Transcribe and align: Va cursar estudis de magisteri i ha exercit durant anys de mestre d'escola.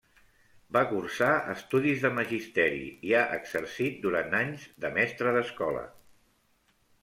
Va 0.77 0.81
cursar 0.93 1.27
estudis 1.55 2.01
de 2.07 2.11
magisteri 2.21 2.89
i 3.11 3.15
ha 3.19 3.27
exercit 3.37 4.03
durant 4.09 4.35
anys 4.41 4.67
de 4.87 4.95
mestre 4.99 5.39
d'escola. 5.41 5.89